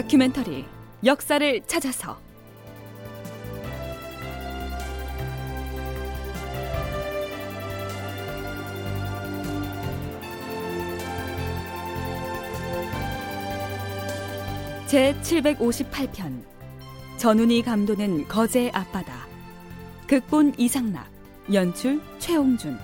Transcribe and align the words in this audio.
다큐멘터리 0.00 0.64
역사를 1.04 1.60
찾아서. 1.66 2.18
제 14.86 15.14
758편 15.20 16.44
전운이 17.18 17.60
감도는 17.60 18.26
거제 18.26 18.70
앞바다. 18.72 19.28
극본 20.06 20.54
이상락 20.56 21.10
연출 21.52 22.00
최홍준 22.18 22.78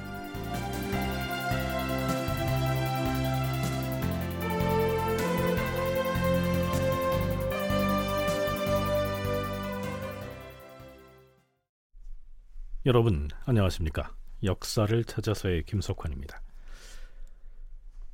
여러분 12.87 13.27
안녕하십니까? 13.45 14.13
역사를 14.45 15.03
찾아서의 15.03 15.65
김석환입니다. 15.65 16.41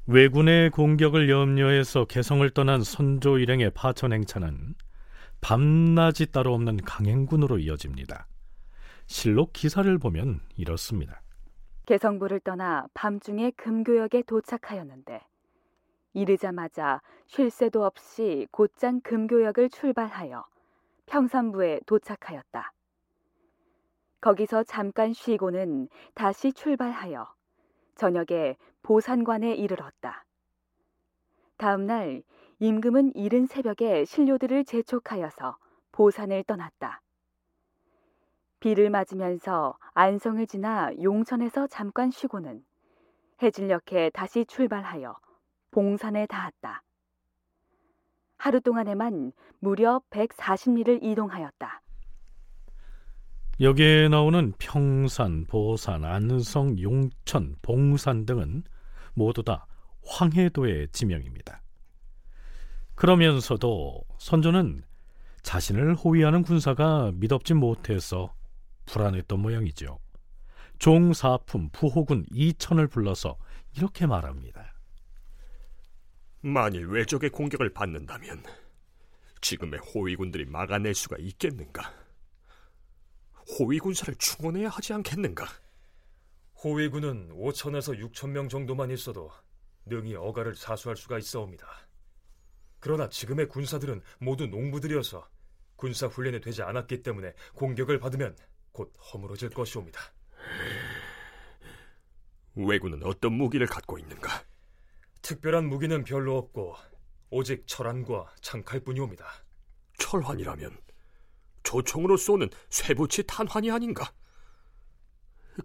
왜군의 0.06 0.70
공격을 0.70 1.28
염려해서 1.28 2.06
개성을 2.06 2.48
떠난 2.48 2.82
선조 2.82 3.38
일행의 3.38 3.72
파천 3.72 4.14
행차는 4.14 4.74
밤낮이 5.42 6.32
따로 6.32 6.54
없는 6.54 6.78
강행군으로 6.78 7.58
이어집니다. 7.58 8.26
실록 9.04 9.52
기사를 9.52 9.98
보면 9.98 10.40
이렇습니다. 10.56 11.20
개성부를 11.84 12.40
떠나 12.40 12.86
밤중에 12.94 13.50
금교역에 13.50 14.22
도착하였는데 14.22 15.20
이르자마자 16.14 17.02
쉴 17.26 17.50
새도 17.50 17.84
없이 17.84 18.46
곧장 18.50 19.02
금교역을 19.02 19.68
출발하여 19.68 20.46
평산부에 21.04 21.80
도착하였다. 21.84 22.72
거기서 24.22 24.62
잠깐 24.62 25.12
쉬고는 25.12 25.88
다시 26.14 26.52
출발하여 26.52 27.34
저녁에 27.96 28.56
보산관에 28.82 29.54
이르렀다. 29.54 30.24
다음 31.56 31.86
날 31.86 32.22
임금은 32.60 33.16
이른 33.16 33.46
새벽에 33.46 34.04
신료들을 34.04 34.64
재촉하여서 34.64 35.56
보산을 35.90 36.44
떠났다. 36.44 37.02
비를 38.60 38.90
맞으면서 38.90 39.76
안성을 39.92 40.46
지나 40.46 40.92
용천에서 41.02 41.66
잠깐 41.66 42.12
쉬고는 42.12 42.64
해질녘에 43.42 44.10
다시 44.14 44.44
출발하여 44.44 45.16
봉산에 45.72 46.26
닿았다. 46.26 46.84
하루 48.36 48.60
동안에만 48.60 49.32
무려 49.58 50.00
140리를 50.10 51.02
이동하였다. 51.02 51.81
여기에 53.62 54.08
나오는 54.08 54.52
평산, 54.58 55.46
보산, 55.46 56.04
안성, 56.04 56.80
용천, 56.80 57.54
봉산 57.62 58.26
등은 58.26 58.64
모두 59.14 59.44
다 59.44 59.68
황해도의 60.04 60.88
지명입니다. 60.90 61.62
그러면서도 62.96 64.02
선조는 64.18 64.82
자신을 65.42 65.94
호위하는 65.94 66.42
군사가 66.42 67.12
믿업지 67.14 67.54
못해서 67.54 68.34
불안했던 68.86 69.38
모양이죠. 69.38 70.00
종사품 70.80 71.68
부호군 71.70 72.26
이천을 72.32 72.88
불러서 72.88 73.38
이렇게 73.76 74.06
말합니다. 74.06 74.74
만일 76.40 76.86
외적의 76.88 77.30
공격을 77.30 77.72
받는다면 77.72 78.42
지금의 79.40 79.78
호위군들이 79.78 80.46
막아낼 80.46 80.96
수가 80.96 81.16
있겠는가? 81.20 82.01
호위 83.48 83.78
군사를 83.78 84.14
충원해야 84.16 84.68
하지 84.68 84.92
않겠는가? 84.92 85.46
호위군은 86.62 87.30
5천에서 87.30 87.98
6천 87.98 88.30
명 88.30 88.48
정도만 88.48 88.90
있어도 88.90 89.30
능히 89.86 90.14
어가를 90.14 90.54
사수할 90.54 90.96
수가 90.96 91.18
있어옵니다. 91.18 91.66
그러나 92.78 93.08
지금의 93.08 93.48
군사들은 93.48 94.00
모두 94.18 94.46
농부들이어서 94.46 95.28
군사 95.76 96.06
훈련이 96.06 96.40
되지 96.40 96.62
않았기 96.62 97.02
때문에 97.02 97.32
공격을 97.54 97.98
받으면 97.98 98.36
곧 98.70 98.92
허물어질 99.12 99.50
것이옵니다. 99.50 100.00
왜군은 102.54 103.02
어떤 103.04 103.32
무기를 103.32 103.66
갖고 103.66 103.98
있는가? 103.98 104.44
특별한 105.22 105.66
무기는 105.68 106.04
별로 106.04 106.36
없고 106.38 106.76
오직 107.30 107.66
철안과 107.66 108.32
창칼뿐이옵니다. 108.40 109.24
철환이라면 109.98 110.81
조총으로 111.62 112.16
쏘는 112.16 112.50
쇠붙이 112.70 113.24
탄환이 113.24 113.70
아닌가? 113.70 114.12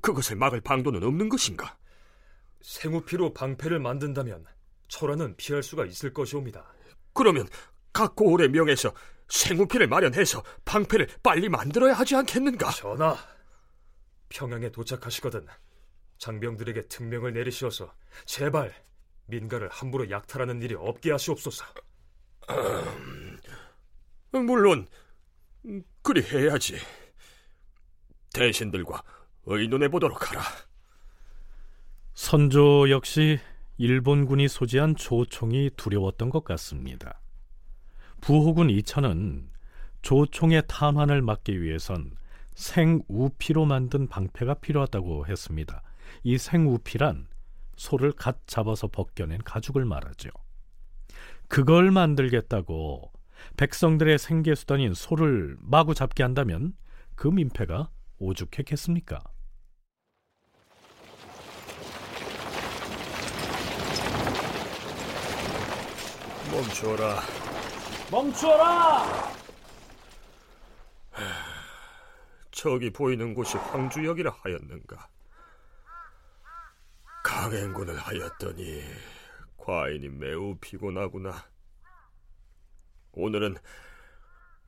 그것을 0.01 0.35
막을 0.35 0.61
방도는 0.61 1.03
없는 1.03 1.29
것인가? 1.29 1.77
생우피로 2.61 3.33
방패를 3.33 3.79
만든다면 3.79 4.45
철화는 4.87 5.35
피할 5.37 5.63
수가 5.63 5.85
있을 5.85 6.13
것이옵니다. 6.13 6.65
그러면 7.13 7.47
각 7.93 8.15
고을의 8.15 8.49
명에서 8.49 8.93
생우피를 9.29 9.87
마련해서 9.87 10.43
방패를 10.65 11.07
빨리 11.23 11.49
만들어야 11.49 11.93
하지 11.93 12.15
않겠는가? 12.15 12.71
전하, 12.71 13.17
평양에 14.29 14.69
도착하시거든 14.69 15.47
장병들에게 16.17 16.83
특명을 16.83 17.33
내리시어서 17.33 17.93
제발 18.25 18.73
민가를 19.25 19.69
함부로 19.69 20.09
약탈하는 20.09 20.61
일이 20.61 20.75
없게 20.75 21.11
하시옵소서. 21.11 21.65
음, 22.49 23.39
물론 24.45 24.87
그리 26.01 26.21
해야지. 26.23 26.77
대신들과 28.33 29.03
의논해 29.45 29.87
보도록 29.89 30.29
하라. 30.31 30.41
선조 32.13 32.89
역시 32.89 33.39
일본군이 33.77 34.47
소지한 34.47 34.95
조총이 34.95 35.71
두려웠던 35.77 36.29
것 36.29 36.43
같습니다. 36.43 37.21
부호군 38.21 38.69
이천은 38.69 39.49
조총의 40.01 40.63
탄환을 40.67 41.21
막기 41.21 41.61
위해선 41.61 42.15
생우피로 42.55 43.65
만든 43.65 44.07
방패가 44.07 44.55
필요하다고 44.55 45.27
했습니다. 45.27 45.83
이 46.23 46.37
생우피란 46.37 47.27
소를 47.75 48.11
갓 48.11 48.39
잡아서 48.47 48.87
벗겨낸 48.87 49.41
가죽을 49.43 49.85
말하죠. 49.85 50.29
그걸 51.47 51.91
만들겠다고 51.91 53.11
백성들의 53.55 54.17
생계 54.17 54.55
수단인 54.55 54.93
소를 54.93 55.57
마구 55.61 55.93
잡게 55.93 56.23
한다면 56.23 56.73
그 57.15 57.27
민폐가 57.27 57.89
오죽했겠습니까? 58.19 59.21
멈춰라. 66.51 67.21
멈춰라! 68.11 69.37
저기 72.51 72.89
보이는 72.89 73.33
곳이 73.33 73.57
황주역이라 73.57 74.33
하였는가? 74.41 75.07
강행군을 77.23 77.97
하였더니 77.97 78.81
과인이 79.57 80.09
매우 80.09 80.55
피곤하구나. 80.59 81.45
오늘은 83.17 83.55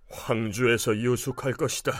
황주에서 0.10 0.98
유숙할 0.98 1.54
것이다. 1.54 1.92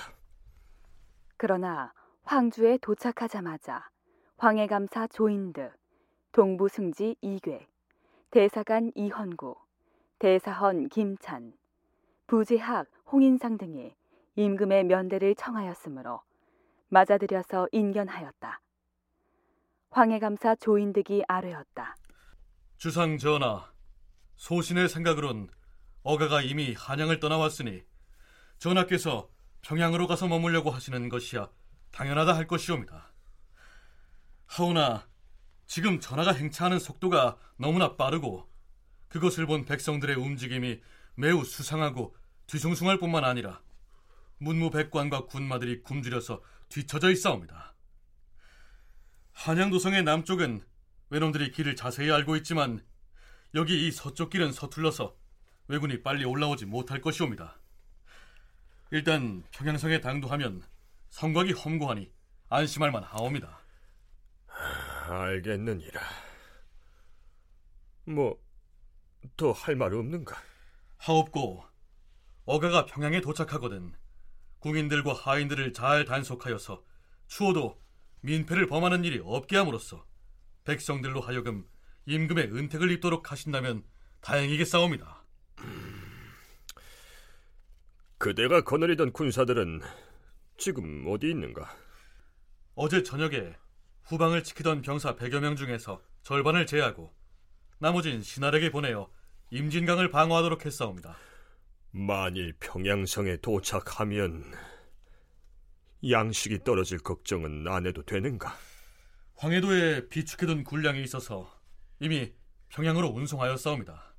그러나 1.38 1.94
황주에 2.24 2.80
도착하자마자 2.82 3.90
황해감사 4.38 5.08
조인드, 5.08 5.72
동부승지 6.32 7.16
이괴, 7.22 7.68
대사관 8.32 8.92
이헌구, 8.96 9.56
대사헌 10.20 10.90
김찬, 10.90 11.54
부제학 12.28 12.88
홍인상 13.12 13.58
등이 13.58 13.96
임금의 14.36 14.86
면대를 14.86 15.36
청하였으므로 15.36 16.22
맞아들여서 16.90 17.70
인견하였다. 17.72 18.62
황해감사 19.92 20.56
조인득이 20.56 21.24
아뢰었다. 21.28 21.96
주상 22.78 23.18
전하, 23.18 23.72
소신의 24.36 24.88
생각으론 24.90 25.50
어가가 26.10 26.42
이미 26.42 26.74
한양을 26.74 27.20
떠나왔으니 27.20 27.84
전하께서 28.58 29.30
평양으로 29.62 30.08
가서 30.08 30.28
머물려고 30.28 30.72
하시는 30.72 31.08
것이야 31.08 31.52
당연하다 31.92 32.36
할 32.36 32.48
것이옵니다. 32.48 33.14
하오나 34.48 35.08
지금 35.68 36.00
전하가 36.00 36.32
행차하는 36.32 36.80
속도가 36.80 37.38
너무나 37.58 37.96
빠르고 37.96 38.50
그것을 39.08 39.46
본 39.46 39.66
백성들의 39.66 40.16
움직임이 40.16 40.82
매우 41.14 41.46
수상하고 41.46 42.16
뒤숭숭할 42.48 42.98
뿐만 42.98 43.24
아니라 43.24 43.62
문무백관과 44.40 45.28
군마들이 45.28 45.84
굶주려서 45.84 46.42
뒤처져 46.70 47.12
있사옵니다. 47.12 47.76
한양도성의 49.34 50.04
남쪽은 50.06 50.64
외놈들이 51.12 51.52
길을 51.52 51.76
자세히 51.76 52.10
알고 52.10 52.36
있지만 52.38 52.84
여기 53.54 53.88
이 53.88 53.92
서쪽 53.92 54.32
길은 54.32 54.54
서툴러서 54.54 55.20
왜군이 55.70 56.02
빨리 56.02 56.26
올라오지 56.26 56.66
못할 56.66 57.00
것이옵니다. 57.00 57.56
일단 58.90 59.44
평양성에 59.52 60.02
당도하면 60.02 60.64
성곽이 61.12 61.54
험고하니 61.54 62.12
안심할 62.50 62.92
만하옵니다. 62.92 63.60
알겠느니라. 65.08 66.02
뭐더할말 69.38 69.94
없는가? 69.94 70.36
하옵고 70.98 71.64
어가가 72.46 72.88
평양에 72.88 73.22
도착하거든 73.22 73.94
궁인들과 74.58 75.14
하인들을 75.14 75.72
잘 75.74 76.04
단속하여서 76.04 76.84
추호도 77.28 77.80
민폐를 78.22 78.66
범하는 78.66 79.04
일이 79.06 79.22
없게 79.24 79.58
함으로써 79.58 80.04
백성들로 80.64 81.22
하여금 81.22 81.70
임금의 82.08 82.46
은택을 82.46 82.90
입도록 82.90 83.32
하신다면 83.32 83.84
다행이겠사옵니다. 84.22 85.19
그대가 88.20 88.60
거느리던 88.60 89.14
군사들은 89.14 89.80
지금 90.58 91.06
어디 91.08 91.30
있는가? 91.30 91.74
어제 92.76 93.02
저녁에 93.02 93.56
후방을 94.04 94.44
지키던 94.44 94.82
병사 94.82 95.16
100여 95.16 95.40
명 95.40 95.56
중에서 95.56 96.02
절반을 96.24 96.66
제하고 96.66 97.14
나머진 97.78 98.22
신하에게 98.22 98.72
보내어 98.72 99.10
임진강을 99.52 100.12
방어하도록 100.12 100.66
했사옵니다. 100.66 101.16
만일 101.92 102.54
평양성에 102.60 103.38
도착하면 103.38 104.44
양식이 106.10 106.66
떨어질 106.66 107.00
걱정은 107.00 107.70
안 107.70 107.88
해도 107.88 108.04
되는가? 108.04 108.54
황해도에 109.36 110.10
비축해둔 110.10 110.66
군량이 110.66 111.02
있어서 111.04 111.58
이미 112.02 112.34
평양으로 112.68 113.08
운송하였사옵니다. 113.08 114.14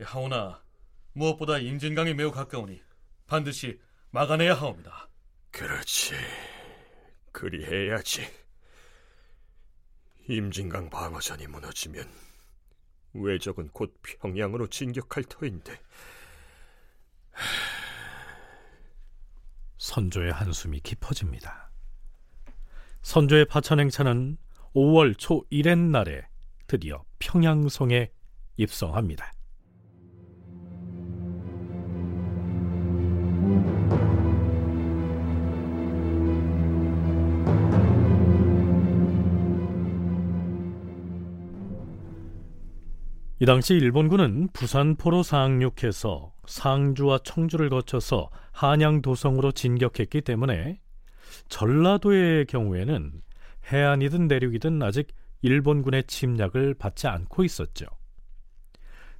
하오나 0.00 0.62
무엇보다 1.12 1.58
임진강이 1.58 2.14
매우 2.14 2.30
가까우니 2.30 2.80
반드시 3.30 3.80
막아내야 4.10 4.54
하옵니다. 4.54 5.08
그렇지. 5.52 6.14
그리해야지. 7.30 8.22
임진강 10.28 10.90
방어전이 10.90 11.46
무너지면 11.46 12.10
왜적은 13.12 13.68
곧 13.68 13.96
평양으로 14.02 14.66
진격할 14.66 15.22
터인데 15.24 15.80
선조의 19.78 20.32
한숨이 20.32 20.80
깊어집니다. 20.80 21.70
선조의 23.02 23.44
파천 23.44 23.78
행차는 23.78 24.38
5월 24.74 25.16
초 25.16 25.46
1의 25.50 25.78
날에 25.78 26.26
드디어 26.66 27.04
평양성에 27.20 28.10
입성합니다. 28.56 29.32
이 43.42 43.46
당시 43.46 43.72
일본군은 43.72 44.48
부산포로 44.52 45.22
상륙해서 45.22 46.34
상주와 46.46 47.20
청주를 47.24 47.70
거쳐서 47.70 48.28
한양 48.52 49.00
도성으로 49.00 49.52
진격했기 49.52 50.20
때문에 50.20 50.78
전라도의 51.48 52.44
경우에는 52.44 53.22
해안이든 53.72 54.28
내륙이든 54.28 54.82
아직 54.82 55.08
일본군의 55.40 56.04
침략을 56.04 56.74
받지 56.74 57.06
않고 57.06 57.42
있었죠. 57.42 57.86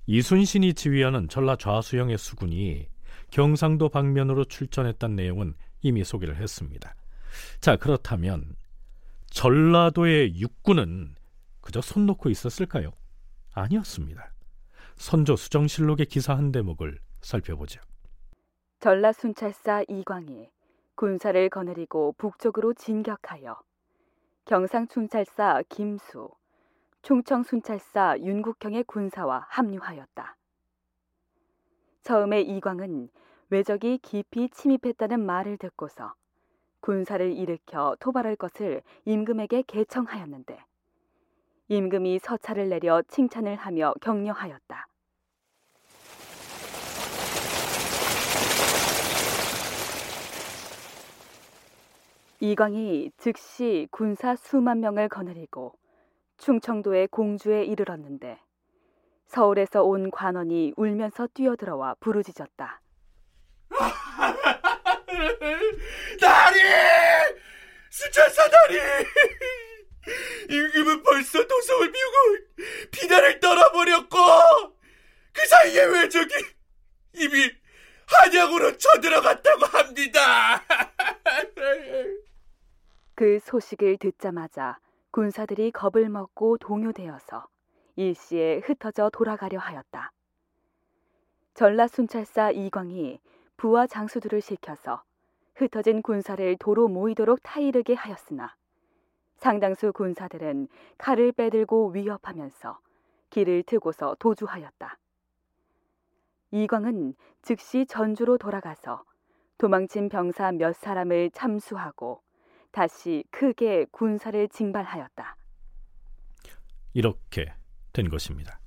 이순신이 0.05 0.75
지휘하는 0.75 1.31
전라 1.31 1.57
좌수영의 1.57 2.19
수군이 2.19 2.89
경상도 3.31 3.89
방면으로 3.89 4.45
출전했던 4.45 5.17
내용은 5.17 5.55
이미 5.81 6.05
소개를 6.05 6.37
했습니다. 6.37 6.95
자, 7.63 7.77
그렇다면 7.77 8.55
전라도의 9.31 10.39
육군은 10.39 11.15
그저 11.63 11.81
손 11.81 12.05
놓고 12.05 12.29
있었을까요? 12.29 12.93
아니었습니다. 13.55 14.33
선조 14.97 15.37
수정실록의 15.37 16.07
기사 16.07 16.37
한 16.37 16.53
대목을 16.53 16.99
살펴보죠. 17.23 17.81
전라 18.79 19.13
순찰사 19.13 19.85
이광이 19.89 20.51
군사를 20.95 21.49
거느리고 21.49 22.15
북쪽으로 22.19 22.75
진격하여 22.75 23.61
경상 24.45 24.87
순찰사 24.91 25.63
김수, 25.69 26.31
충청 27.03 27.43
순찰사 27.43 28.19
윤국형의 28.19 28.85
군사와 28.85 29.47
합류하였다. 29.49 30.37
처음에 32.03 32.41
이광은 32.43 33.09
외적이 33.51 33.99
깊이 33.99 34.49
침입했다는 34.51 35.25
말을 35.25 35.59
듣고서 35.59 36.15
군사를 36.81 37.33
일으켜 37.33 37.97
토발할 38.01 38.37
것을 38.37 38.83
임금에게 39.05 39.63
개청하였는데 39.63 40.59
임금이 41.71 42.19
서찰을 42.19 42.69
내려 42.69 43.01
칭찬을 43.03 43.55
하며 43.55 43.95
격려하였다. 44.01 44.89
이광이 52.41 53.13
즉시 53.17 53.87
군사 53.93 54.35
수만 54.35 54.81
명을 54.81 55.09
거느리고 55.09 55.75
충청도의 56.39 57.07
공주에 57.07 57.63
이르렀는데 57.63 58.41
서울에서 59.27 59.85
온 59.85 60.11
관원이 60.11 60.73
울면서 60.77 61.29
뛰어들어와 61.29 61.95
부르짖었다. 62.01 62.81
나리! 66.21 66.59
수천사 67.91 68.43
나리! 68.49 68.81
임금은 70.49 71.03
벌써 71.03 71.47
도성을 71.47 71.93
비우고 71.93 72.17
비단을 72.91 73.41
떠나버렸고 73.41 74.17
그 75.33 75.47
사이에 75.47 75.85
왜적이 75.85 76.35
이미 77.15 77.51
한양으로 78.07 78.77
쳐들어갔다고 78.77 79.67
합니다. 79.67 80.63
그 83.15 83.39
소식을 83.41 83.99
듣자마자 83.99 84.79
군사들이 85.11 85.71
겁을 85.73 86.09
먹고 86.09 86.59
동요되어서 86.59 87.47
일시에 87.97 88.61
흩어져 88.65 89.11
돌아가려 89.11 89.59
하였다. 89.59 90.13
전라 91.55 91.87
순찰사 91.87 92.53
이광이 92.53 93.21
부하 93.57 93.87
장수들을 93.87 94.41
시켜서 94.41 95.03
흩어진 95.55 96.01
군사를 96.01 96.57
도로 96.59 96.89
모이도록 96.89 97.41
타이르게 97.43 97.93
하였으나 97.95 98.57
상당수 99.41 99.93
군사들은 99.95 100.69
칼을 100.99 101.33
빼들고 101.33 101.93
위협하면서 101.93 102.79
길을 103.31 103.63
트고서 103.63 104.15
도주하였다. 104.19 104.99
이광은 106.51 107.15
즉시 107.41 107.87
전주로 107.87 108.37
돌아가서 108.37 109.03
도망친 109.57 110.11
병사 110.11 110.53
몇 110.53 110.77
사람을 110.77 111.31
참수하고 111.31 112.21
다시 112.71 113.25
크게 113.31 113.87
군사를 113.91 114.47
징발하였다. 114.49 115.37
이렇게 116.93 117.47
된 117.95 118.11
것입니다. 118.11 118.61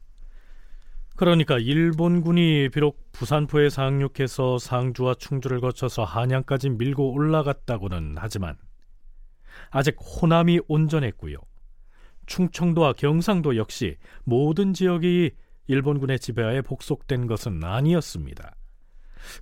그러니까 1.15 1.59
일본군이 1.59 2.69
비록 2.69 3.11
부산포에 3.11 3.69
상륙해서 3.69 4.57
상주와 4.57 5.13
충주를 5.19 5.61
거쳐서 5.61 6.03
한양까지 6.03 6.71
밀고 6.71 7.13
올라갔다고는 7.13 8.15
하지만 8.17 8.57
아직 9.69 9.97
호남이 9.99 10.61
온전했고요. 10.67 11.37
충청도와 12.25 12.93
경상도 12.93 13.57
역시 13.57 13.97
모든 14.23 14.73
지역이 14.73 15.31
일본군의 15.67 16.19
지배하에 16.19 16.61
복속된 16.61 17.27
것은 17.27 17.63
아니었습니다. 17.63 18.55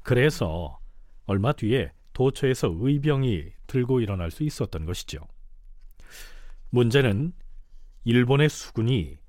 그래서 0.03 0.79
얼마 1.25 1.51
뒤에 1.51 1.91
도처에서 2.13 2.73
의병이 2.79 3.45
들고 3.67 4.01
일어날 4.01 4.31
수 4.31 4.43
있었던 4.43 4.85
것이죠. 4.85 5.19
문제는 6.69 7.33
일본의 8.03 8.49
수군이 8.49 9.19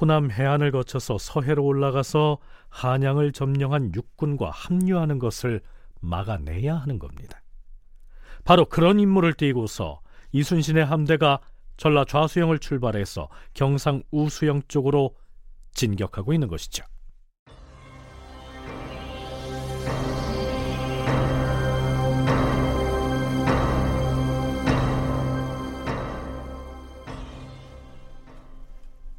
호남 0.00 0.30
해안을 0.30 0.72
거쳐서 0.72 1.18
서해로 1.18 1.64
올라가서 1.64 2.38
한양을 2.68 3.32
점령한 3.32 3.92
육군과 3.94 4.50
합류하는 4.50 5.18
것을 5.18 5.60
막아내야 6.00 6.74
하는 6.74 6.98
겁니다. 6.98 7.42
바로 8.44 8.64
그런 8.66 8.98
임무를 8.98 9.34
띠고서 9.34 10.00
이순신의 10.34 10.84
함대가 10.84 11.38
전라 11.76 12.04
좌수영을 12.04 12.58
출발해서 12.58 13.28
경상 13.54 14.02
우수영 14.10 14.62
쪽으로 14.66 15.14
진격하고 15.74 16.32
있는 16.32 16.48
것이죠. 16.48 16.84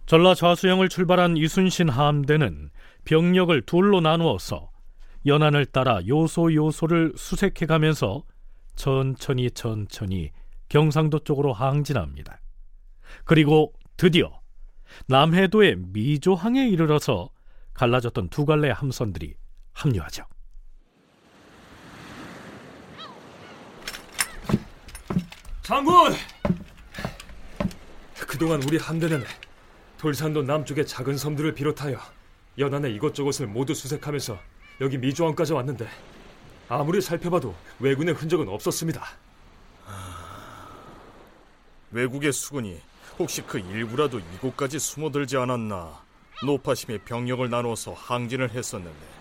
전라 0.06 0.36
좌수영을 0.36 0.90
출발한 0.90 1.38
이순신 1.38 1.90
함대는 1.90 2.70
병력을 3.06 3.62
둘로 3.62 4.02
나누어서 4.02 4.70
연안을 5.26 5.66
따라 5.68 6.06
요소 6.06 6.54
요소를 6.54 7.14
수색해 7.16 7.66
가면서 7.68 8.24
천천히 8.76 9.50
천천히 9.50 10.32
경상도 10.70 11.20
쪽으로 11.20 11.54
항진합니다. 11.54 12.40
그리고 13.24 13.74
드디어 13.98 14.40
남해도의 15.08 15.78
미조항에 15.78 16.68
이르러서 16.68 17.30
갈라졌던 17.74 18.30
두 18.30 18.46
갈래의 18.46 18.74
함선들이 18.74 19.36
합류하죠. 19.74 20.26
장군! 25.62 26.14
그동안 28.28 28.62
우리 28.64 28.78
함대는 28.78 29.24
돌산도 29.98 30.44
남쪽의 30.44 30.86
작은 30.86 31.18
섬들을 31.18 31.54
비롯하여 31.56 31.98
연안의 32.58 32.94
이것저것을 32.96 33.48
모두 33.48 33.74
수색하면서 33.74 34.38
여기 34.82 34.98
미조항까지 34.98 35.54
왔는데 35.54 35.88
아무리 36.70 37.02
살펴봐도 37.02 37.56
왜군의 37.80 38.14
흔적은 38.14 38.48
없었습니다. 38.48 39.04
외국의 41.92 42.34
수군이 42.34 42.80
혹시 43.18 43.42
그 43.42 43.60
일부라도 43.60 44.20
이곳까지 44.20 44.80
숨어들지 44.80 45.38
않았나 45.38 46.04
노파심의 46.44 47.00
병력을 47.00 47.50
나누어서 47.50 47.94
항진을 47.94 48.52
했었는데 48.52 49.16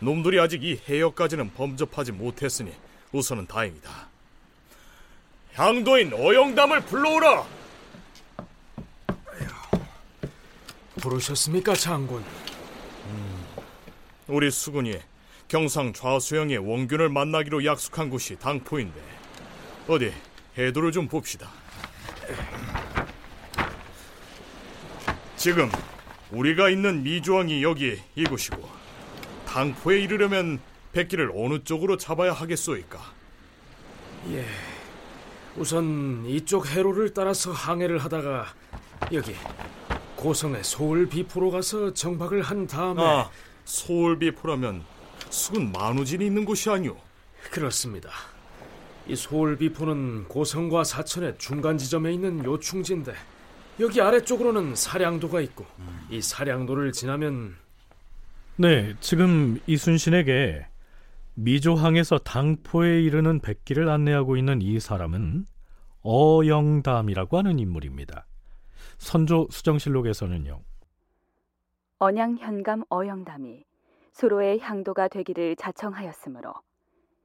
놈들이 0.00 0.38
아직 0.38 0.62
이 0.62 0.80
해역까지는 0.88 1.54
범접하지 1.54 2.12
못했으니 2.12 2.72
우선은 3.12 3.46
다행이다. 3.46 4.08
향도인 5.54 6.12
어영담을 6.12 6.80
불러오라. 6.82 7.46
부르셨습니까, 11.00 11.74
장군? 11.74 12.24
우리 14.26 14.50
수군이 14.50 14.98
경상 15.48 15.92
좌수영의 15.92 16.58
원균을 16.58 17.08
만나기로 17.08 17.64
약속한 17.64 18.10
곳이 18.10 18.36
당포인데 18.36 19.00
어디 19.86 20.12
해도를 20.56 20.92
좀 20.92 21.06
봅시다. 21.06 21.50
지금 25.36 25.70
우리가 26.30 26.70
있는 26.70 27.02
미조항이 27.02 27.62
여기 27.62 28.00
이곳이고 28.14 28.68
당포에 29.46 30.00
이르려면 30.00 30.60
백기를 30.92 31.32
어느 31.34 31.62
쪽으로 31.62 31.96
잡아야 31.96 32.32
하겠소이까? 32.32 32.98
예. 34.30 34.46
우선 35.56 36.24
이쪽 36.26 36.66
해로를 36.68 37.14
따라서 37.14 37.52
항해를 37.52 37.98
하다가 37.98 38.46
여기 39.12 39.34
고성의 40.16 40.64
소울 40.64 41.08
비포로 41.08 41.50
가서 41.50 41.92
정박을 41.92 42.42
한 42.42 42.66
다음에 42.66 43.02
아, 43.02 43.30
소울비포라면 43.64 44.82
수군 45.30 45.70
만우진이 45.72 46.24
있는 46.24 46.44
곳이 46.44 46.70
아니오. 46.70 46.96
그렇습니다. 47.50 48.10
이 49.06 49.14
소울 49.14 49.56
비포는 49.56 50.28
고성과 50.28 50.84
사천의 50.84 51.36
중간 51.38 51.76
지점에 51.76 52.12
있는 52.12 52.44
요충지인데 52.44 53.12
여기 53.80 54.00
아래쪽으로는 54.00 54.74
사량도가 54.74 55.40
있고 55.42 55.66
이 56.10 56.22
사량도를 56.22 56.92
지나면 56.92 57.54
네, 58.56 58.94
지금 59.00 59.60
이순신에게 59.66 60.66
미조항에서 61.34 62.18
당포에 62.18 63.02
이르는 63.02 63.40
백기를 63.40 63.88
안내하고 63.88 64.36
있는 64.36 64.62
이 64.62 64.78
사람은 64.78 65.44
어영담이라고 66.02 67.38
하는 67.38 67.58
인물입니다. 67.58 68.26
선조 68.98 69.48
수정실록에서는요. 69.50 70.60
언양 71.98 72.36
현감 72.38 72.84
어영담이 72.88 73.64
수로의 74.12 74.60
향도가 74.60 75.08
되기를 75.08 75.56
자청하였으므로 75.56 76.54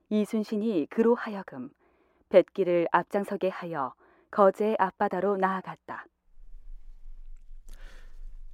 이순신이 0.10 0.88
그로 0.90 1.16
하여금 1.16 1.70
뱃길을 2.30 2.88
앞장서게 2.92 3.50
하여 3.50 3.94
거제 4.32 4.76
앞바다로 4.80 5.38
나아갔다. 5.38 6.06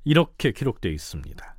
이렇게 0.03 0.51
기록되어 0.51 0.91
있습니다. 0.91 1.55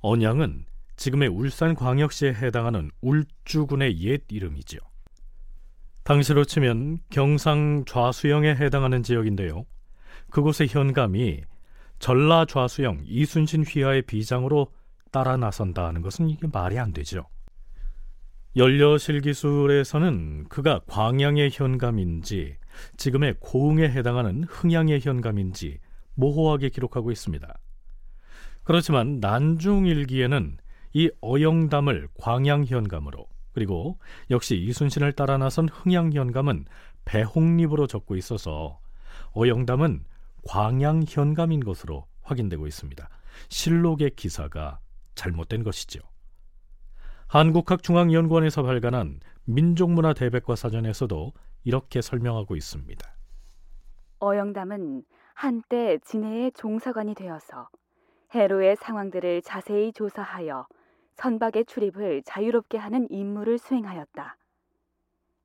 언양은 0.00 0.66
지금의 0.96 1.28
울산광역시에 1.28 2.34
해당하는 2.34 2.90
울주군의 3.00 4.00
옛 4.00 4.22
이름이죠. 4.28 4.78
당시로 6.02 6.44
치면 6.44 6.98
경상 7.10 7.84
좌수영에 7.86 8.56
해당하는 8.56 9.02
지역인데요. 9.02 9.64
그곳의 10.30 10.68
현감이 10.68 11.42
전라 11.98 12.44
좌수영 12.46 13.00
이순신 13.04 13.64
휘하의 13.64 14.02
비장으로 14.02 14.72
따라 15.10 15.36
나선다 15.36 15.86
하는 15.86 16.02
것은 16.02 16.28
이게 16.28 16.46
말이 16.52 16.78
안 16.78 16.92
되죠. 16.92 17.26
연려실 18.56 19.20
기술에서는 19.20 20.48
그가 20.48 20.80
광양의 20.86 21.50
현감인지 21.52 22.56
지금의 22.96 23.36
고흥에 23.38 23.88
해당하는 23.88 24.44
흥양의 24.44 25.00
현감인지 25.00 25.78
모호하게 26.14 26.70
기록하고 26.70 27.12
있습니다. 27.12 27.58
그렇지만 28.64 29.20
난중일기에는 29.20 30.58
이 30.94 31.10
어영담을 31.20 32.08
광양현감으로 32.14 33.26
그리고 33.52 33.98
역시 34.30 34.56
이순신을 34.56 35.12
따라 35.12 35.38
나선 35.38 35.68
흥양현감은 35.68 36.64
배홍립으로 37.04 37.86
적고 37.86 38.16
있어서 38.16 38.80
어영담은 39.32 40.04
광양현감인 40.48 41.60
것으로 41.60 42.06
확인되고 42.22 42.66
있습니다. 42.66 43.08
실록의 43.48 44.12
기사가 44.16 44.80
잘못된 45.14 45.62
것이죠. 45.62 46.00
한국학중앙연구원에서 47.30 48.64
발간한 48.64 49.20
민족문화 49.44 50.14
대백과 50.14 50.56
사전에서도 50.56 51.32
이렇게 51.62 52.02
설명하고 52.02 52.56
있습니다. 52.56 53.08
어영담은 54.18 55.04
한때 55.34 55.98
진해의 55.98 56.50
종사관이 56.52 57.14
되어서 57.14 57.68
해로의 58.34 58.74
상황들을 58.74 59.42
자세히 59.42 59.92
조사하여 59.92 60.66
선박의 61.14 61.66
출입을 61.66 62.22
자유롭게 62.24 62.78
하는 62.78 63.06
임무를 63.10 63.58
수행하였다. 63.58 64.36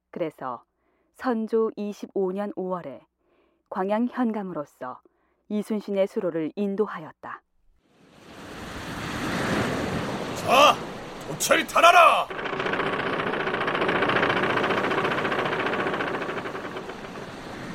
그래서 0.09 0.63
선조 1.13 1.69
25년 1.77 2.55
5월에 2.55 3.01
광양 3.69 4.07
현감으로서 4.11 5.01
이순신의 5.49 6.07
수로를 6.07 6.51
인도하였다. 6.55 7.41
자, 10.37 10.84
도철이 11.27 11.65
달아라! 11.67 12.27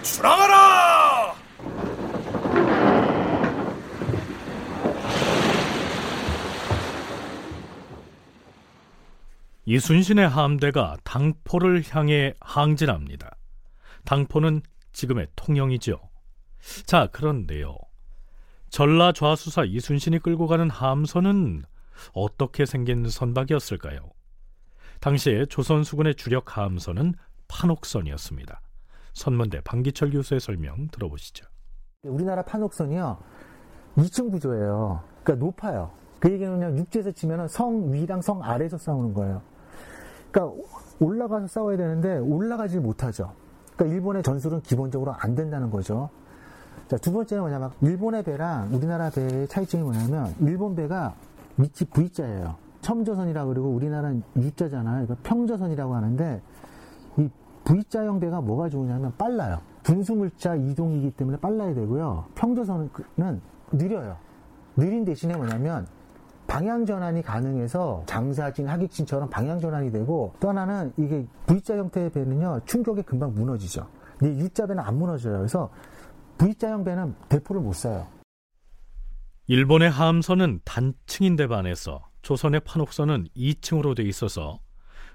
출항하라! 0.02 1.34
이순신의 9.64 10.28
함대가 10.28 10.96
당포를 11.04 11.84
향해 11.90 12.34
항진합니다. 12.40 13.36
당포는 14.04 14.62
지금의 14.92 15.28
통영이죠. 15.36 16.00
자, 16.86 17.08
그런데요. 17.12 17.76
전라 18.70 19.12
좌수사 19.12 19.64
이순신이 19.64 20.20
끌고 20.20 20.46
가는 20.46 20.70
함선은 20.70 21.64
어떻게 22.12 22.66
생긴 22.66 23.08
선박이었을까요? 23.08 24.10
당시에 25.00 25.46
조선 25.46 25.82
수군의 25.82 26.14
주력 26.14 26.56
함선은 26.56 27.14
판옥선이었습니다. 27.48 28.60
선문대 29.14 29.62
방기철 29.62 30.10
교수의 30.10 30.40
설명 30.40 30.88
들어보시죠. 30.88 31.46
우리나라 32.04 32.42
판옥선이요. 32.42 33.18
2층 33.96 34.30
구조예요. 34.30 35.02
그러니까 35.22 35.44
높아요. 35.44 35.90
그 36.20 36.30
얘기는 36.30 36.52
그냥 36.52 36.78
육지에서 36.78 37.12
치면 37.12 37.48
성 37.48 37.92
위랑 37.92 38.20
성 38.20 38.42
아래에서 38.42 38.78
싸우는 38.78 39.14
거예요. 39.14 39.42
그러니까 40.30 40.62
올라가서 41.00 41.46
싸워야 41.46 41.76
되는데 41.76 42.18
올라가지 42.18 42.78
못하죠. 42.78 43.34
그러니까 43.74 43.96
일본의 43.96 44.22
전술은 44.22 44.62
기본적으로 44.62 45.12
안 45.12 45.34
된다는 45.34 45.70
거죠. 45.70 46.10
자, 46.88 46.96
두 46.98 47.12
번째는 47.12 47.42
뭐냐면 47.42 47.70
일본의 47.80 48.22
배랑 48.24 48.74
우리나라 48.74 49.10
배의 49.10 49.48
차이점이 49.48 49.82
뭐냐면 49.82 50.34
일본 50.40 50.74
배가 50.74 51.14
밑이 51.60 51.90
V자예요. 51.92 52.56
첨조선이라고 52.80 53.48
그러고 53.50 53.68
우리나라는 53.70 54.22
U자잖아요. 54.36 55.06
그러니까 55.06 55.28
평조선이라고 55.28 55.94
하는데 55.94 56.40
이 57.18 57.28
V자형 57.64 58.20
배가 58.20 58.40
뭐가 58.40 58.68
좋으냐면 58.68 59.12
빨라요. 59.18 59.60
분수물자 59.82 60.56
이동이기 60.56 61.12
때문에 61.12 61.38
빨라야 61.38 61.74
되고요. 61.74 62.24
평조선은 62.34 62.90
느려요. 63.72 64.16
느린 64.76 65.04
대신에 65.04 65.36
뭐냐면 65.36 65.86
방향 66.46 66.84
전환이 66.84 67.22
가능해서 67.22 68.02
장사진, 68.06 68.66
학익진처럼 68.66 69.30
방향 69.30 69.60
전환이 69.60 69.92
되고 69.92 70.32
또 70.40 70.48
하나는 70.48 70.92
이게 70.96 71.26
V자 71.46 71.76
형태의 71.76 72.10
배는요 72.10 72.60
충격에 72.64 73.02
금방 73.02 73.34
무너지죠. 73.34 73.86
근데 74.18 74.36
U자 74.42 74.66
배는 74.66 74.82
안 74.82 74.98
무너져요. 74.98 75.38
그래서 75.38 75.70
V자형 76.38 76.84
배는 76.84 77.14
대포를 77.28 77.62
못 77.62 77.72
쏴요. 77.72 78.19
일본의 79.50 79.90
함선은 79.90 80.60
단층인데 80.64 81.48
반해서 81.48 82.08
조선의 82.22 82.60
판옥선은 82.60 83.26
2층으로 83.36 83.96
돼 83.96 84.04
있어서 84.04 84.60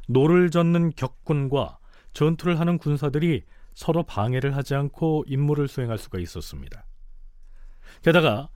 노를 0.09 0.51
젓는 0.51 0.91
격군과 0.97 1.77
전투를 2.11 2.59
하는 2.59 2.77
군사들이 2.77 3.43
서로 3.73 4.03
방해를 4.03 4.53
하지 4.57 4.75
않고 4.75 5.23
임무를 5.25 5.69
수행할 5.69 5.97
수가 5.97 6.19
있었습니다. 6.19 6.85
게다가 8.01 8.49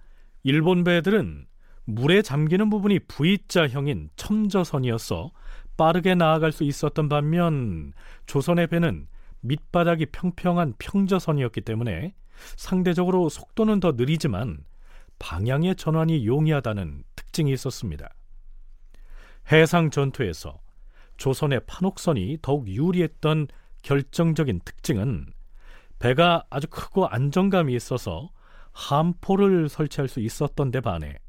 일본 0.43 0.83
배들은 0.83 1.48
물에 1.86 2.24
잠기는 2.24 2.69
부분이 2.69 3.00
V자형인 3.07 4.09
첨저선이어서 4.17 5.31
빠르게 5.77 6.13
나아갈 6.13 6.51
수 6.51 6.65
있었던 6.65 7.07
반면 7.07 7.93
조선의 8.25 8.67
배는 8.67 9.07
밑바닥이 9.39 10.07
평평한 10.07 10.74
평저선이었기 10.77 11.62
때문에 11.62 12.15
상대적으로 12.57 13.29
속도는 13.29 13.79
더 13.79 13.93
느리지만 13.93 14.65
방향의 15.19 15.75
전환이 15.75 16.25
용이하다는 16.25 17.03
특징이 17.15 17.51
있었습니다. 17.53 18.09
해상 19.51 19.89
전투에서 19.89 20.59
조선의 21.17 21.61
판옥선이 21.67 22.39
더욱 22.41 22.67
유리했던 22.67 23.47
결정적인 23.81 24.61
특징은 24.63 25.27
배가 25.99 26.45
아주 26.49 26.67
크고 26.67 27.07
안정감이 27.07 27.75
있어서 27.75 28.31
함포를 28.71 29.67
설치할 29.69 30.07
수 30.07 30.21
있었던 30.21 30.71
데 30.71 30.79
반해 30.79 31.19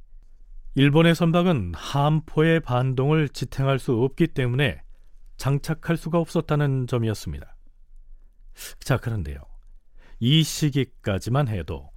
일본의 0.77 1.17
선박은 1.17 1.73
함포의 1.75 2.61
반동을 2.61 3.29
지탱할 3.29 3.81
수 3.81 3.93
없기 3.95 4.29
때문에 4.29 4.81
장착할 5.37 5.97
수가 5.97 6.19
없었다는 6.19 6.87
점이었습니다. 6.87 7.57
자, 8.79 8.97
그런데요. 8.99 9.39
이 10.21 10.45
시기까지만 10.45 11.49
해도 11.49 11.91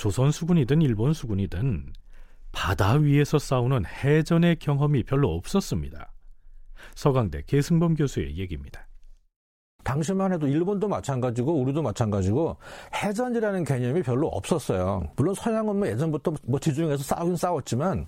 조선 0.00 0.30
수군이든 0.30 0.80
일본 0.80 1.12
수군이든 1.12 1.92
바다 2.52 2.94
위에서 2.94 3.38
싸우는 3.38 3.84
해전의 3.84 4.56
경험이 4.56 5.02
별로 5.02 5.34
없었습니다. 5.34 6.10
서강대 6.94 7.42
계승범 7.46 7.96
교수의 7.96 8.38
얘기입니다. 8.38 8.88
당시만 9.84 10.32
해도 10.32 10.46
일본도 10.46 10.88
마찬가지고 10.88 11.52
우리도 11.52 11.82
마찬가지고 11.82 12.56
해전이라는 12.94 13.62
개념이 13.64 14.02
별로 14.02 14.28
없었어요. 14.28 15.06
물론 15.16 15.34
서양은 15.34 15.76
뭐 15.76 15.86
예전부터 15.86 16.32
뭐 16.46 16.58
지중해에서 16.58 17.02
싸우긴 17.02 17.36
싸웠지만 17.36 18.06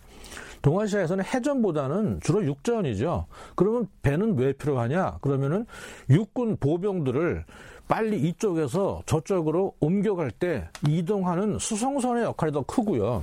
동아시아에서는 0.63 1.25
해전보다는 1.25 2.21
주로 2.23 2.43
육전이죠. 2.43 3.27
그러면 3.55 3.87
배는 4.01 4.39
왜 4.39 4.55
필요하냐? 4.55 5.19
그러면은 5.21 5.67
육군 6.09 6.57
보병들을 6.57 7.45
빨리 7.93 8.23
이쪽에서 8.23 9.03
저쪽으로 9.05 9.75
옮겨갈 9.79 10.31
때 10.31 10.67
이동하는 10.89 11.59
수송선의 11.59 12.25
역할이 12.25 12.51
더 12.51 12.63
크고요. 12.63 13.23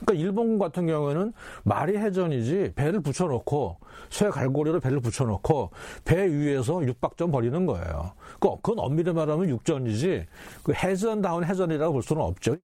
그러니까 0.00 0.14
일본 0.26 0.58
같은 0.58 0.88
경우에는 0.88 1.32
말이 1.62 1.96
해전이지 1.96 2.72
배를 2.74 3.02
붙여놓고 3.02 3.78
쇠 4.08 4.28
갈고리로 4.30 4.80
배를 4.80 4.98
붙여놓고 4.98 5.70
배 6.04 6.26
위에서 6.26 6.84
육박전 6.84 7.30
벌이는 7.30 7.66
거예요. 7.66 8.14
그건 8.40 8.80
엄밀히 8.80 9.12
말하면 9.12 9.48
육전이지 9.48 10.26
그 10.64 10.72
해전다운 10.72 11.44
해전이라고 11.44 11.92
볼 11.92 12.02
수는 12.02 12.20
없죠. 12.20 12.56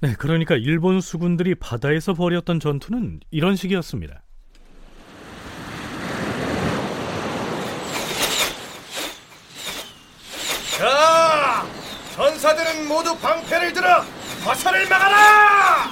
네, 0.00 0.14
그러니까 0.18 0.56
일본 0.56 1.02
수군들이 1.02 1.54
바다에서 1.54 2.14
벌였던 2.14 2.60
전투는 2.60 3.20
이런 3.30 3.56
식이었습니다. 3.56 4.22
자, 10.82 11.64
전사들은 12.14 12.88
모두 12.88 13.16
방패를 13.16 13.72
들어 13.72 14.04
화살을 14.44 14.86
막아라! 14.86 15.90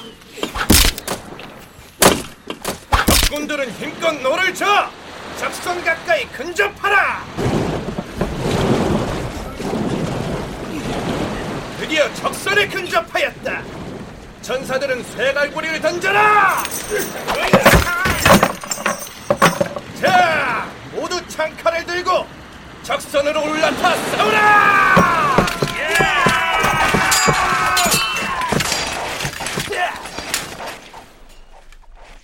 적군들은 3.07 3.71
힘껏 3.73 4.13
노를 4.21 4.55
쳐! 4.55 4.91
적선 5.39 5.83
가까이 5.83 6.27
근접하라! 6.27 7.25
드디어 11.79 12.13
적선에 12.15 12.69
근접하였다! 12.69 13.63
전사들은 14.43 15.03
쇠갈고리를 15.03 15.81
던져라! 15.81 16.63
자, 20.03 20.69
모두 20.93 21.27
창칼을 21.29 21.87
들고 21.87 22.27
적선으로 22.83 23.43
올라타 23.43 23.97
싸우라! 23.97 24.80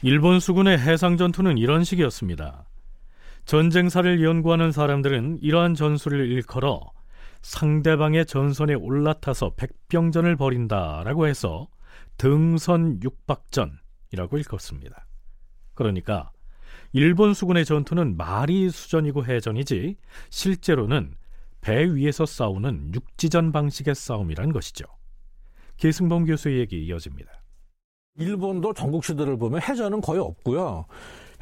일본 0.06 0.38
수군의 0.38 0.78
해상 0.78 1.16
전투는 1.16 1.58
이런 1.58 1.82
식이었습니다. 1.82 2.64
전쟁사를 3.44 4.22
연구하는 4.22 4.70
사람들은 4.70 5.40
이러한 5.42 5.74
전술을 5.74 6.30
일컬어 6.30 6.80
상대방의 7.42 8.26
전선에 8.26 8.74
올라타서 8.74 9.54
백병전을 9.56 10.36
벌인다라고 10.36 11.26
해서 11.26 11.66
등선 12.18 13.00
육박전이라고 13.02 14.38
일컫습니다. 14.38 15.08
그러니까 15.74 16.30
일본 16.92 17.34
수군의 17.34 17.64
전투는 17.64 18.16
말이 18.16 18.70
수전이고 18.70 19.26
해전이지 19.26 19.96
실제로는 20.30 21.16
배 21.60 21.84
위에서 21.84 22.26
싸우는 22.26 22.92
육지전 22.94 23.50
방식의 23.50 23.96
싸움이란 23.96 24.52
것이죠. 24.52 24.84
계승범 25.78 26.26
교수의 26.26 26.60
얘기 26.60 26.86
이어집니다. 26.86 27.45
일본도 28.18 28.72
전국 28.72 29.04
시대를 29.04 29.36
보면 29.36 29.60
해전은 29.62 30.00
거의 30.00 30.20
없고요. 30.20 30.86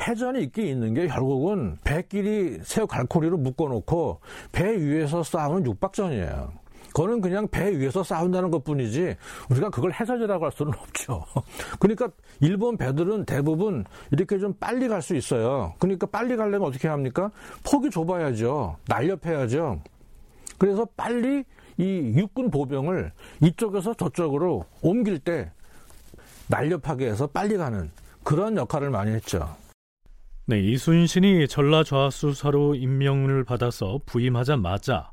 해전이 0.01 0.43
있긴 0.45 0.67
있는 0.67 0.95
게 0.95 1.07
결국은 1.07 1.79
배끼리 1.85 2.59
새우 2.65 2.87
갈코리로 2.87 3.37
묶어놓고 3.39 4.21
배 4.51 4.77
위에서 4.77 5.23
싸우는 5.23 5.67
육박전이에요. 5.67 6.53
그거는 6.89 7.21
그냥 7.21 7.49
배 7.49 7.77
위에서 7.77 8.05
싸운다는 8.05 8.51
것 8.53 8.63
뿐이지 8.63 9.17
우리가 9.51 9.71
그걸 9.71 9.93
해전이라고 9.93 10.45
할 10.45 10.53
수는 10.53 10.73
없죠. 10.79 11.25
그러니까 11.81 12.09
일본 12.41 12.77
배들은 12.77 13.25
대부분 13.25 13.85
이렇게 14.13 14.39
좀 14.39 14.53
빨리 14.55 14.87
갈 14.89 15.03
수 15.03 15.17
있어요. 15.17 15.75
그러니까 15.79 16.07
빨리 16.07 16.37
가려면 16.37 16.69
어떻게 16.69 16.87
합니까? 16.89 17.31
폭이 17.65 17.91
좁아야죠. 17.91 18.77
날렵해야죠. 18.89 19.81
그래서 20.59 20.87
빨리 20.97 21.45
이 21.77 22.13
육군 22.17 22.51
보병을 22.51 23.13
이쪽에서 23.41 23.95
저쪽으로 23.95 24.65
옮길 24.81 25.19
때 25.19 25.51
날렵하게 26.49 27.07
해서 27.07 27.27
빨리 27.27 27.57
가는 27.57 27.91
그런 28.23 28.57
역할을 28.57 28.91
많이 28.91 29.13
했죠. 29.13 29.57
네, 30.47 30.61
이순신이 30.61 31.49
전라좌수사로 31.49 32.75
임명을 32.75 33.45
받아서 33.45 34.01
부임하자마자 34.05 35.11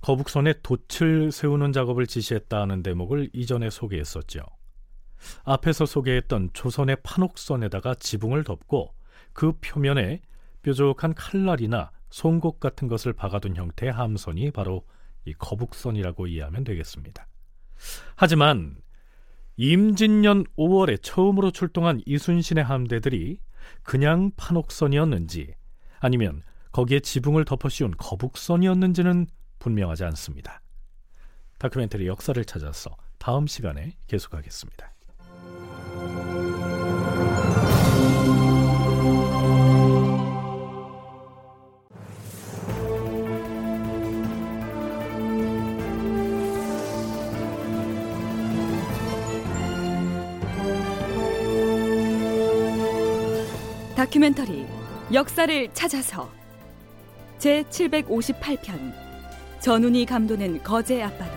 거북선에 0.00 0.54
돛을 0.62 1.32
세우는 1.32 1.72
작업을 1.72 2.06
지시했다는 2.06 2.82
대목을 2.82 3.30
이전에 3.32 3.70
소개했었죠. 3.70 4.40
앞에서 5.44 5.86
소개했던 5.86 6.50
조선의 6.52 6.98
판옥선에다가 7.02 7.94
지붕을 7.94 8.44
덮고 8.44 8.94
그 9.32 9.52
표면에 9.60 10.20
뾰족한 10.62 11.14
칼날이나 11.14 11.90
송곳 12.10 12.60
같은 12.60 12.88
것을 12.88 13.12
박아둔 13.12 13.56
형태의 13.56 13.92
함선이 13.92 14.50
바로 14.50 14.84
이 15.24 15.32
거북선이라고 15.34 16.26
이해하면 16.26 16.64
되겠습니다. 16.64 17.26
하지만 18.14 18.76
임진년 19.56 20.44
5월에 20.58 21.00
처음으로 21.02 21.50
출동한 21.50 22.00
이순신의 22.06 22.64
함대들이 22.64 23.38
그냥 23.82 24.30
판옥선이었는지 24.36 25.54
아니면 26.00 26.42
거기에 26.72 27.00
지붕을 27.00 27.44
덮어씌운 27.44 27.92
거북선이었는지는 27.96 29.26
분명하지 29.60 30.04
않습니다. 30.04 30.60
다큐멘터리 31.58 32.06
역사를 32.06 32.44
찾아서 32.44 32.90
다음 33.18 33.46
시간에 33.46 33.96
계속하겠습니다. 34.08 34.93
다큐멘터리 54.14 54.64
역사를 55.12 55.68
찾아서 55.72 56.30
제 57.38 57.64
758편 57.64 58.92
전운이 59.58 60.06
감도는 60.06 60.62
거제 60.62 61.02
앞바다 61.02 61.36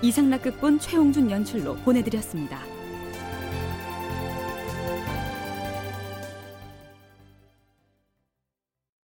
이상락극본 0.00 0.78
최홍준 0.78 1.30
연출로 1.30 1.76
보내드렸습니다. 1.76 2.65